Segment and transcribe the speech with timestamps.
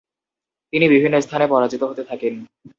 [0.73, 2.33] তিনি বিভিন্ন স্থানে পরাজিত হতে থাকেন।